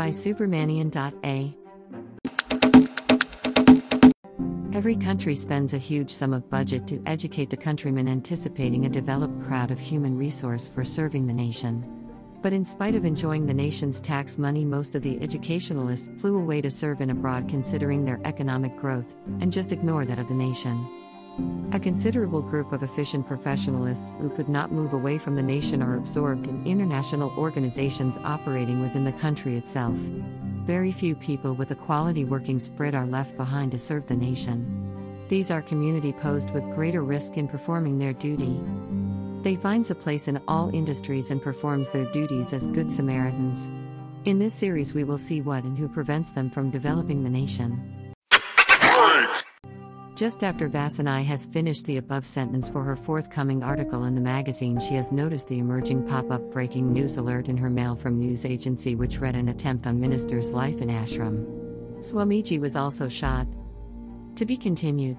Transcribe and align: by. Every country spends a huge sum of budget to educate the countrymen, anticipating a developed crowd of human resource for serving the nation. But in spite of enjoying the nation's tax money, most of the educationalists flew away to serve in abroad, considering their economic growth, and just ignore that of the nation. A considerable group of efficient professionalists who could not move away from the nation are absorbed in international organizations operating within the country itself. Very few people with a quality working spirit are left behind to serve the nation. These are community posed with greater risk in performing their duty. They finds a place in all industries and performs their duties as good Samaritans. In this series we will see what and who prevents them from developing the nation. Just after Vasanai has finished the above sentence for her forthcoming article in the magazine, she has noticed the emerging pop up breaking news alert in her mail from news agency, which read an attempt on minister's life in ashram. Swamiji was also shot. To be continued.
by. 0.00 1.54
Every 4.72 4.96
country 4.96 5.36
spends 5.36 5.74
a 5.74 5.78
huge 5.78 6.10
sum 6.10 6.32
of 6.32 6.48
budget 6.48 6.86
to 6.86 7.02
educate 7.04 7.50
the 7.50 7.56
countrymen, 7.58 8.08
anticipating 8.08 8.86
a 8.86 8.88
developed 8.88 9.42
crowd 9.42 9.70
of 9.70 9.78
human 9.78 10.16
resource 10.16 10.68
for 10.68 10.84
serving 10.84 11.26
the 11.26 11.34
nation. 11.34 11.84
But 12.40 12.54
in 12.54 12.64
spite 12.64 12.94
of 12.94 13.04
enjoying 13.04 13.44
the 13.44 13.52
nation's 13.52 14.00
tax 14.00 14.38
money, 14.38 14.64
most 14.64 14.94
of 14.94 15.02
the 15.02 15.20
educationalists 15.20 16.08
flew 16.16 16.36
away 16.36 16.62
to 16.62 16.70
serve 16.70 17.02
in 17.02 17.10
abroad, 17.10 17.46
considering 17.46 18.06
their 18.06 18.22
economic 18.24 18.74
growth, 18.78 19.14
and 19.40 19.52
just 19.52 19.70
ignore 19.70 20.06
that 20.06 20.18
of 20.18 20.28
the 20.28 20.34
nation. 20.34 21.09
A 21.72 21.78
considerable 21.78 22.42
group 22.42 22.72
of 22.72 22.82
efficient 22.82 23.28
professionalists 23.28 24.18
who 24.20 24.28
could 24.30 24.48
not 24.48 24.72
move 24.72 24.92
away 24.92 25.18
from 25.18 25.36
the 25.36 25.42
nation 25.42 25.82
are 25.82 25.96
absorbed 25.96 26.48
in 26.48 26.66
international 26.66 27.30
organizations 27.38 28.18
operating 28.24 28.80
within 28.80 29.04
the 29.04 29.12
country 29.12 29.56
itself. 29.56 29.96
Very 30.64 30.90
few 30.90 31.14
people 31.14 31.54
with 31.54 31.70
a 31.70 31.76
quality 31.76 32.24
working 32.24 32.58
spirit 32.58 32.94
are 32.94 33.06
left 33.06 33.36
behind 33.36 33.70
to 33.70 33.78
serve 33.78 34.06
the 34.06 34.16
nation. 34.16 35.26
These 35.28 35.50
are 35.52 35.62
community 35.62 36.12
posed 36.12 36.50
with 36.50 36.74
greater 36.74 37.04
risk 37.04 37.36
in 37.36 37.46
performing 37.46 37.98
their 37.98 38.12
duty. 38.12 38.60
They 39.42 39.54
finds 39.54 39.90
a 39.90 39.94
place 39.94 40.26
in 40.26 40.40
all 40.48 40.74
industries 40.74 41.30
and 41.30 41.40
performs 41.40 41.90
their 41.90 42.04
duties 42.06 42.52
as 42.52 42.66
good 42.66 42.92
Samaritans. 42.92 43.70
In 44.24 44.38
this 44.38 44.54
series 44.54 44.92
we 44.92 45.04
will 45.04 45.18
see 45.18 45.40
what 45.40 45.64
and 45.64 45.78
who 45.78 45.88
prevents 45.88 46.30
them 46.30 46.50
from 46.50 46.70
developing 46.70 47.22
the 47.22 47.30
nation. 47.30 48.12
Just 50.20 50.44
after 50.44 50.68
Vasanai 50.68 51.24
has 51.24 51.46
finished 51.46 51.86
the 51.86 51.96
above 51.96 52.26
sentence 52.26 52.68
for 52.68 52.84
her 52.84 52.94
forthcoming 52.94 53.62
article 53.62 54.04
in 54.04 54.14
the 54.14 54.20
magazine, 54.20 54.78
she 54.78 54.92
has 54.96 55.10
noticed 55.10 55.48
the 55.48 55.58
emerging 55.58 56.06
pop 56.06 56.30
up 56.30 56.42
breaking 56.52 56.92
news 56.92 57.16
alert 57.16 57.48
in 57.48 57.56
her 57.56 57.70
mail 57.70 57.96
from 57.96 58.18
news 58.18 58.44
agency, 58.44 58.94
which 58.94 59.18
read 59.18 59.34
an 59.34 59.48
attempt 59.48 59.86
on 59.86 59.98
minister's 59.98 60.50
life 60.50 60.82
in 60.82 60.90
ashram. 60.90 61.46
Swamiji 62.00 62.60
was 62.60 62.76
also 62.76 63.08
shot. 63.08 63.46
To 64.36 64.44
be 64.44 64.58
continued. 64.58 65.16